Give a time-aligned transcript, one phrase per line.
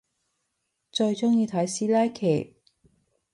[0.91, 2.55] 最中意睇師奶劇